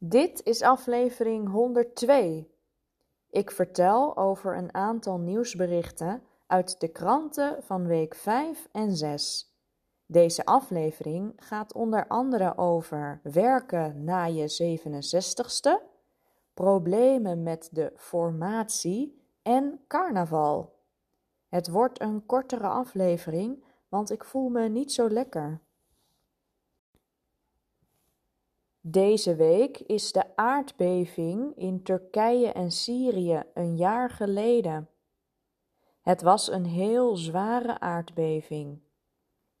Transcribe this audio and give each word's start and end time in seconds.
Dit 0.00 0.44
is 0.44 0.62
aflevering 0.62 1.48
102. 1.48 2.50
Ik 3.30 3.50
vertel 3.50 4.16
over 4.16 4.56
een 4.56 4.74
aantal 4.74 5.18
nieuwsberichten 5.18 6.22
uit 6.46 6.80
de 6.80 6.88
kranten 6.88 7.62
van 7.62 7.86
week 7.86 8.14
5 8.14 8.68
en 8.72 8.96
6. 8.96 9.54
Deze 10.06 10.44
aflevering 10.44 11.32
gaat 11.36 11.72
onder 11.72 12.06
andere 12.06 12.56
over 12.56 13.20
werken 13.22 14.04
na 14.04 14.24
je 14.24 14.78
67ste, 14.78 15.96
problemen 16.54 17.42
met 17.42 17.68
de 17.72 17.92
formatie 17.96 19.22
en 19.42 19.80
carnaval. 19.88 20.74
Het 21.48 21.68
wordt 21.68 22.00
een 22.00 22.26
kortere 22.26 22.68
aflevering, 22.68 23.64
want 23.88 24.10
ik 24.10 24.24
voel 24.24 24.48
me 24.48 24.68
niet 24.68 24.92
zo 24.92 25.08
lekker. 25.08 25.60
Deze 28.80 29.34
week 29.34 29.78
is 29.78 30.12
de 30.12 30.36
aardbeving 30.36 31.56
in 31.56 31.82
Turkije 31.82 32.52
en 32.52 32.70
Syrië 32.70 33.42
een 33.54 33.76
jaar 33.76 34.10
geleden. 34.10 34.88
Het 36.00 36.22
was 36.22 36.50
een 36.50 36.66
heel 36.66 37.16
zware 37.16 37.80
aardbeving. 37.80 38.80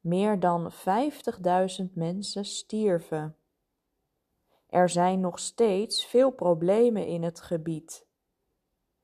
Meer 0.00 0.40
dan 0.40 0.72
50.000 0.72 1.92
mensen 1.92 2.44
stierven. 2.44 3.36
Er 4.66 4.88
zijn 4.88 5.20
nog 5.20 5.38
steeds 5.38 6.06
veel 6.06 6.30
problemen 6.30 7.06
in 7.06 7.22
het 7.22 7.40
gebied. 7.40 8.06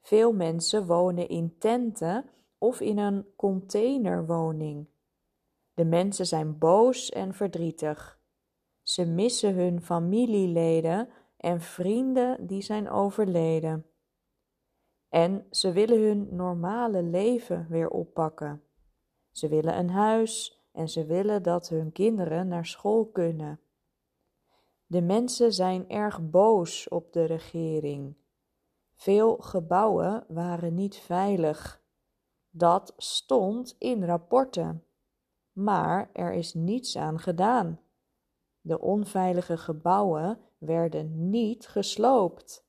Veel 0.01 0.33
mensen 0.33 0.87
wonen 0.87 1.29
in 1.29 1.59
tenten 1.59 2.31
of 2.59 2.81
in 2.81 2.99
een 2.99 3.27
containerwoning. 3.37 4.87
De 5.75 5.85
mensen 5.85 6.27
zijn 6.27 6.59
boos 6.59 7.11
en 7.11 7.35
verdrietig. 7.35 8.19
Ze 8.85 9.05
missen 9.05 9.55
hun 9.55 9.81
familieleden 9.83 11.09
en 11.37 11.61
vrienden 11.61 12.47
die 12.47 12.63
zijn 12.63 12.91
overleden. 12.91 13.87
En 15.09 15.47
ze 15.51 15.73
willen 15.73 16.03
hun 16.03 16.29
normale 16.31 17.03
leven 17.03 17.67
weer 17.69 17.91
oppakken. 17.91 18.63
Ze 19.31 19.49
willen 19.49 19.79
een 19.79 19.91
huis 19.91 20.63
en 20.73 20.89
ze 20.89 21.07
willen 21.07 21.43
dat 21.43 21.69
hun 21.69 21.93
kinderen 21.93 22.49
naar 22.49 22.67
school 22.67 23.07
kunnen. 23.07 23.61
De 24.87 25.03
mensen 25.03 25.53
zijn 25.53 25.89
erg 25.89 26.31
boos 26.31 26.89
op 26.89 27.13
de 27.13 27.25
regering. 27.25 28.17
Veel 28.93 29.37
gebouwen 29.37 30.25
waren 30.29 30.75
niet 30.75 30.97
veilig. 30.97 31.83
Dat 32.51 32.95
stond 32.97 33.77
in 33.79 34.05
rapporten. 34.05 34.85
Maar 35.53 36.11
er 36.13 36.33
is 36.33 36.55
niets 36.55 36.97
aan 36.97 37.19
gedaan. 37.19 37.79
De 38.67 38.81
onveilige 38.81 39.57
gebouwen 39.57 40.39
werden 40.59 41.31
niet 41.31 41.67
gesloopt. 41.67 42.67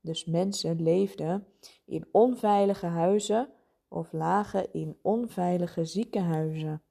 Dus 0.00 0.24
mensen 0.24 0.82
leefden 0.82 1.46
in 1.84 2.08
onveilige 2.12 2.86
huizen 2.86 3.48
of 3.88 4.12
lagen 4.12 4.72
in 4.72 4.98
onveilige 5.02 5.84
ziekenhuizen. 5.84 6.82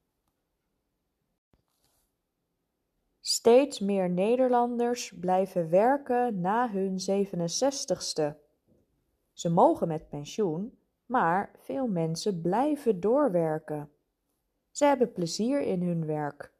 Steeds 3.19 3.79
meer 3.79 4.09
Nederlanders 4.09 5.13
blijven 5.19 5.69
werken 5.69 6.41
na 6.41 6.69
hun 6.69 6.99
67ste. 6.99 8.35
Ze 9.33 9.49
mogen 9.49 9.87
met 9.87 10.09
pensioen, 10.09 10.77
maar 11.05 11.51
veel 11.59 11.87
mensen 11.87 12.41
blijven 12.41 12.99
doorwerken. 12.99 13.91
Ze 14.71 14.85
hebben 14.85 15.11
plezier 15.11 15.61
in 15.61 15.81
hun 15.81 16.05
werk 16.05 16.55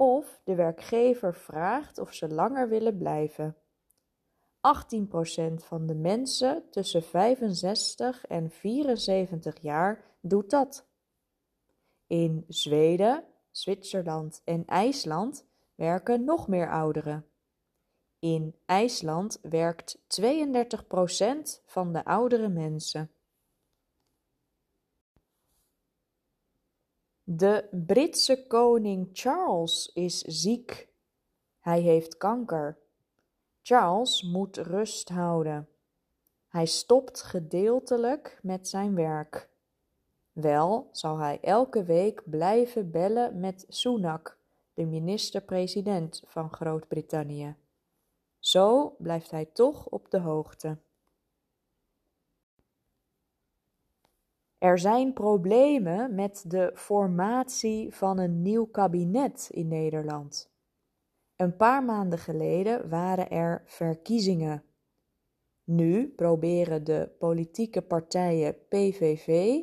of 0.00 0.40
de 0.44 0.54
werkgever 0.54 1.34
vraagt 1.34 1.98
of 1.98 2.14
ze 2.14 2.28
langer 2.28 2.68
willen 2.68 2.98
blijven. 2.98 3.56
18% 3.56 5.54
van 5.54 5.86
de 5.86 5.94
mensen 5.94 6.70
tussen 6.70 7.02
65 7.02 8.26
en 8.26 8.50
74 8.50 9.60
jaar 9.60 10.04
doet 10.20 10.50
dat. 10.50 10.86
In 12.06 12.44
Zweden, 12.48 13.24
Zwitserland 13.50 14.42
en 14.44 14.66
IJsland 14.66 15.46
werken 15.74 16.24
nog 16.24 16.48
meer 16.48 16.70
ouderen. 16.70 17.26
In 18.18 18.54
IJsland 18.66 19.38
werkt 19.42 19.98
32% 20.20 21.62
van 21.64 21.92
de 21.92 22.04
oudere 22.04 22.48
mensen. 22.48 23.10
De 27.30 27.68
Britse 27.86 28.46
koning 28.46 29.08
Charles 29.12 29.90
is 29.94 30.20
ziek. 30.20 30.88
Hij 31.60 31.80
heeft 31.80 32.16
kanker. 32.16 32.78
Charles 33.62 34.22
moet 34.22 34.56
rust 34.56 35.08
houden. 35.08 35.68
Hij 36.48 36.66
stopt 36.66 37.22
gedeeltelijk 37.22 38.38
met 38.42 38.68
zijn 38.68 38.94
werk. 38.94 39.48
Wel 40.32 40.88
zal 40.92 41.18
hij 41.18 41.38
elke 41.40 41.84
week 41.84 42.22
blijven 42.30 42.90
bellen 42.90 43.40
met 43.40 43.64
Sunak, 43.68 44.38
de 44.74 44.84
minister-president 44.84 46.22
van 46.26 46.52
Groot-Brittannië. 46.52 47.56
Zo 48.38 48.94
blijft 48.98 49.30
hij 49.30 49.44
toch 49.44 49.88
op 49.88 50.10
de 50.10 50.20
hoogte. 50.20 50.78
Er 54.58 54.78
zijn 54.78 55.12
problemen 55.12 56.14
met 56.14 56.44
de 56.46 56.70
formatie 56.74 57.94
van 57.94 58.18
een 58.18 58.42
nieuw 58.42 58.66
kabinet 58.66 59.48
in 59.50 59.68
Nederland. 59.68 60.50
Een 61.36 61.56
paar 61.56 61.84
maanden 61.84 62.18
geleden 62.18 62.88
waren 62.88 63.30
er 63.30 63.62
verkiezingen. 63.64 64.62
Nu 65.64 66.08
proberen 66.08 66.84
de 66.84 67.10
politieke 67.18 67.82
partijen 67.82 68.56
PVV, 68.68 69.60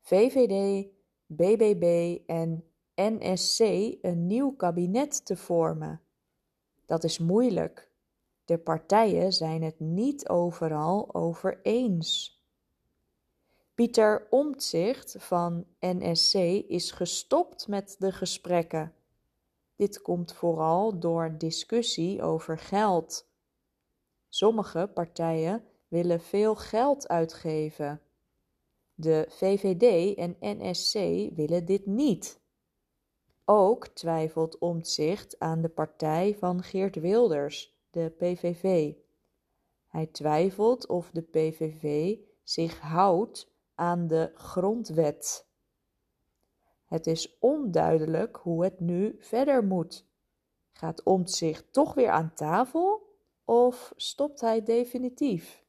VVD, 0.00 0.86
BBB 1.26 2.18
en 2.26 2.64
NSC 2.94 3.60
een 4.00 4.26
nieuw 4.26 4.50
kabinet 4.50 5.26
te 5.26 5.36
vormen. 5.36 6.00
Dat 6.86 7.04
is 7.04 7.18
moeilijk. 7.18 7.90
De 8.44 8.58
partijen 8.58 9.32
zijn 9.32 9.62
het 9.62 9.80
niet 9.80 10.28
overal 10.28 11.14
over 11.14 11.60
eens. 11.62 12.33
Pieter 13.74 14.26
Omtzigt 14.30 15.16
van 15.18 15.66
NSC 15.80 16.34
is 16.68 16.90
gestopt 16.90 17.68
met 17.68 17.96
de 17.98 18.12
gesprekken. 18.12 18.94
Dit 19.76 20.02
komt 20.02 20.32
vooral 20.32 20.98
door 20.98 21.34
discussie 21.38 22.22
over 22.22 22.58
geld. 22.58 23.28
Sommige 24.28 24.90
partijen 24.94 25.64
willen 25.88 26.20
veel 26.20 26.54
geld 26.54 27.08
uitgeven. 27.08 28.00
De 28.94 29.26
VVD 29.28 30.16
en 30.16 30.36
NSC 30.40 30.94
willen 31.34 31.64
dit 31.64 31.86
niet. 31.86 32.40
Ook 33.44 33.88
twijfelt 33.88 34.58
Omtzigt 34.58 35.38
aan 35.38 35.60
de 35.60 35.68
partij 35.68 36.36
van 36.38 36.62
Geert 36.62 36.96
Wilders, 36.96 37.78
de 37.90 38.14
PVV. 38.18 38.92
Hij 39.86 40.06
twijfelt 40.06 40.86
of 40.86 41.10
de 41.10 41.22
PVV 41.22 42.16
zich 42.42 42.80
houdt 42.80 43.52
aan 43.74 44.06
de 44.06 44.32
grondwet. 44.34 45.46
Het 46.84 47.06
is 47.06 47.38
onduidelijk 47.38 48.36
hoe 48.36 48.64
het 48.64 48.80
nu 48.80 49.16
verder 49.18 49.64
moet. 49.64 50.06
Gaat 50.72 51.02
Omtzigt 51.02 51.72
toch 51.72 51.94
weer 51.94 52.10
aan 52.10 52.34
tafel 52.34 53.02
of 53.44 53.92
stopt 53.96 54.40
hij 54.40 54.62
definitief? 54.62 55.64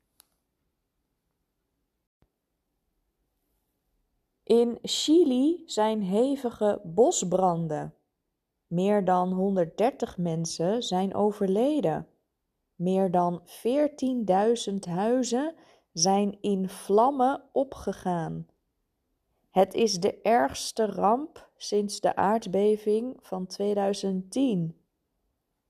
In 4.44 4.78
Chili 4.82 5.64
zijn 5.66 6.02
hevige 6.02 6.82
bosbranden. 6.84 7.94
Meer 8.68 9.06
dan 9.06 9.32
130 9.32 10.18
mensen 10.18 10.84
zijn 10.84 11.16
overleden. 11.16 12.08
Meer 12.76 13.12
dan 13.12 13.42
14.000 14.68 14.74
huizen 14.90 15.56
zijn 15.98 16.38
in 16.42 16.70
vlammen 16.70 17.44
opgegaan. 17.52 18.48
Het 19.50 19.74
is 19.74 20.00
de 20.00 20.22
ergste 20.22 20.86
ramp 20.86 21.50
sinds 21.58 22.00
de 22.00 22.16
aardbeving 22.16 23.18
van 23.22 23.46
2010. 23.46 24.78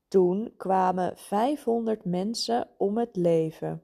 Toen 0.08 0.52
kwamen 0.56 1.16
500 1.16 2.04
mensen 2.04 2.68
om 2.76 2.98
het 2.98 3.16
leven. 3.16 3.82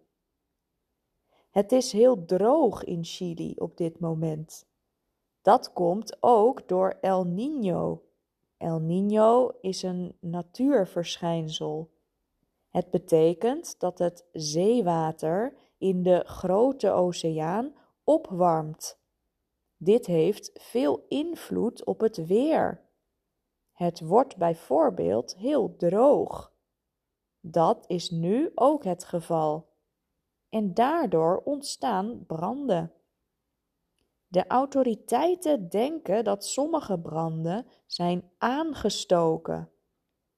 Het 1.51 1.73
is 1.73 1.93
heel 1.93 2.25
droog 2.25 2.85
in 2.85 3.05
Chili 3.05 3.55
op 3.57 3.77
dit 3.77 4.01
moment. 4.01 4.67
Dat 5.43 5.73
komt 5.73 6.17
ook 6.21 6.69
door 6.69 6.99
El 7.01 7.27
Niño. 7.27 8.01
El 8.57 8.81
Niño 8.81 9.61
is 9.61 9.83
een 9.83 10.17
natuurverschijnsel. 10.21 11.91
Het 12.71 12.91
betekent 12.91 13.81
dat 13.81 13.99
het 13.99 14.25
zeewater 14.33 15.55
in 15.83 16.03
de 16.03 16.23
grote 16.27 16.91
oceaan 16.91 17.75
opwarmt. 18.05 19.01
Dit 19.77 20.07
heeft 20.07 20.51
veel 20.55 21.05
invloed 21.09 21.85
op 21.85 22.01
het 22.01 22.27
weer. 22.27 22.83
Het 23.73 24.01
wordt 24.01 24.37
bijvoorbeeld 24.37 25.37
heel 25.37 25.77
droog. 25.77 26.53
Dat 27.41 27.85
is 27.87 28.11
nu 28.11 28.53
ook 28.55 28.85
het 28.85 29.05
geval. 29.05 29.71
En 30.49 30.75
daardoor 30.75 31.43
ontstaan 31.45 32.25
branden. 32.27 32.93
De 34.27 34.47
autoriteiten 34.47 35.69
denken 35.69 36.25
dat 36.25 36.45
sommige 36.45 36.99
branden 36.99 37.67
zijn 37.87 38.31
aangestoken. 38.39 39.71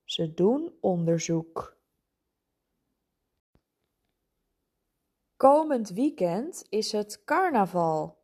Ze 0.04 0.34
doen 0.34 0.72
onderzoek. 0.80 1.73
Komend 5.36 5.90
weekend 5.90 6.66
is 6.68 6.92
het 6.92 7.24
carnaval. 7.24 8.18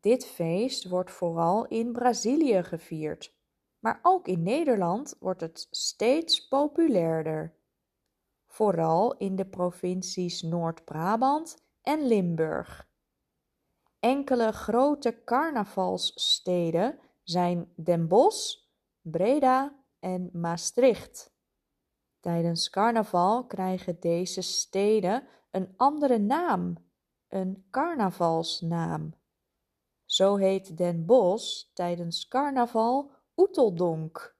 Dit 0.00 0.26
feest 0.26 0.88
wordt 0.88 1.10
vooral 1.10 1.66
in 1.66 1.92
Brazilië 1.92 2.62
gevierd, 2.62 3.34
maar 3.78 3.98
ook 4.02 4.28
in 4.28 4.42
Nederland 4.42 5.16
wordt 5.20 5.40
het 5.40 5.66
steeds 5.70 6.48
populairder. 6.48 7.54
Vooral 8.46 9.16
in 9.16 9.36
de 9.36 9.46
provincies 9.46 10.42
Noord-Brabant 10.42 11.62
en 11.82 12.06
Limburg. 12.06 12.88
Enkele 14.00 14.52
grote 14.52 15.24
carnavalssteden 15.24 16.98
zijn 17.22 17.72
Den 17.76 18.08
Bosch, 18.08 18.58
Breda 19.00 19.74
en 20.00 20.30
Maastricht. 20.32 21.32
Tijdens 22.20 22.70
carnaval 22.70 23.46
krijgen 23.46 24.00
deze 24.00 24.40
steden 24.42 25.28
een 25.58 25.74
andere 25.76 26.18
naam, 26.18 26.76
een 27.28 27.64
carnavalsnaam. 27.70 29.14
Zo 30.04 30.36
heet 30.36 30.76
Den 30.76 31.06
Bosch 31.06 31.64
tijdens 31.72 32.28
carnaval 32.28 33.10
Oeteldonk. 33.36 34.36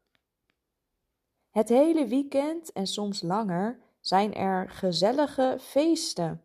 Het 1.50 1.68
hele 1.68 2.06
weekend 2.06 2.72
en 2.72 2.86
soms 2.86 3.22
langer 3.22 3.80
zijn 4.00 4.34
er 4.34 4.70
gezellige 4.70 5.56
feesten. 5.60 6.44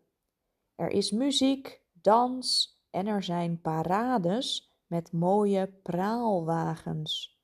Er 0.75 0.89
is 0.89 1.11
muziek, 1.11 1.81
dans 1.91 2.77
en 2.89 3.07
er 3.07 3.23
zijn 3.23 3.61
parades 3.61 4.73
met 4.87 5.11
mooie 5.11 5.67
praalwagens. 5.67 7.41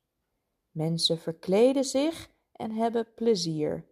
Mensen 0.71 1.17
verkleden 1.17 1.83
zich 1.83 2.29
en 2.51 2.71
hebben 2.71 3.13
plezier. 3.15 3.85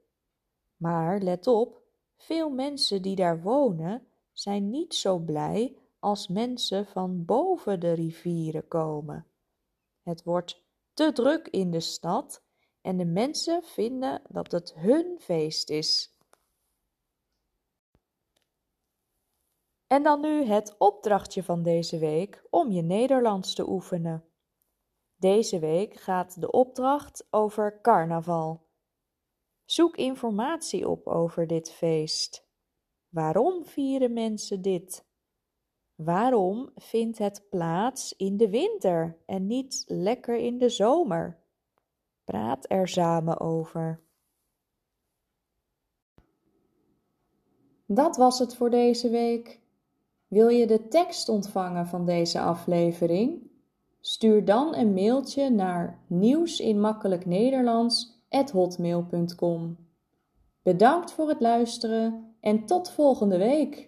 Maar 0.78 1.20
let 1.20 1.48
op, 1.48 1.87
veel 2.18 2.50
mensen 2.50 3.02
die 3.02 3.16
daar 3.16 3.42
wonen 3.42 4.08
zijn 4.32 4.70
niet 4.70 4.96
zo 4.96 5.18
blij 5.18 5.78
als 6.00 6.28
mensen 6.28 6.86
van 6.86 7.26
boven 7.26 7.80
de 7.80 7.94
rivieren 7.94 8.68
komen. 8.68 9.26
Het 10.02 10.24
wordt 10.24 10.64
te 10.94 11.12
druk 11.14 11.48
in 11.48 11.72
de 11.72 11.80
stad 11.80 12.44
en 12.82 12.98
de 12.98 13.06
mensen 13.06 13.64
vinden 13.64 14.22
dat 14.30 14.52
het 14.52 14.74
hun 14.76 15.18
feest 15.20 15.70
is. 15.70 16.18
En 19.88 20.04
dan 20.04 20.22
nu 20.22 20.44
het 20.44 20.76
opdrachtje 20.78 21.44
van 21.44 21.64
deze 21.64 21.98
week 21.98 22.44
om 22.50 22.72
je 22.72 22.82
Nederlands 22.82 23.54
te 23.54 23.70
oefenen. 23.70 24.26
Deze 25.16 25.60
week 25.60 25.94
gaat 25.94 26.42
de 26.42 26.52
opdracht 26.52 27.28
over 27.30 27.82
carnaval. 27.82 28.67
Zoek 29.68 29.96
informatie 29.96 30.88
op 30.90 31.08
over 31.08 31.48
dit 31.48 31.72
feest. 31.72 32.48
Waarom 33.10 33.66
vieren 33.66 34.14
mensen 34.14 34.62
dit? 34.62 35.06
Waarom 35.96 36.70
vindt 36.76 37.18
het 37.18 37.46
plaats 37.50 38.14
in 38.16 38.38
de 38.38 38.50
winter 38.50 39.18
en 39.26 39.48
niet 39.48 39.84
lekker 39.88 40.36
in 40.36 40.58
de 40.58 40.70
zomer? 40.70 41.40
Praat 42.24 42.66
er 42.72 42.88
samen 42.88 43.40
over. 43.40 44.02
Dat 47.86 48.18
was 48.18 48.40
het 48.40 48.56
voor 48.56 48.70
deze 48.70 49.10
week. 49.10 49.60
Wil 50.28 50.50
je 50.50 50.68
de 50.68 50.88
tekst 50.88 51.30
ontvangen 51.30 51.88
van 51.88 52.06
deze 52.06 52.40
aflevering? 52.40 53.52
Stuur 54.00 54.46
dan 54.46 54.76
een 54.76 54.94
mailtje 54.94 55.50
naar 55.50 56.04
nieuwsinmakkelijknederlands@hotmail.com. 58.30 59.78
Bedankt 60.62 61.12
voor 61.12 61.30
het 61.30 61.42
luisteren 61.42 62.36
en 62.40 62.66
tot 62.66 62.92
volgende 62.92 63.38
week. 63.38 63.87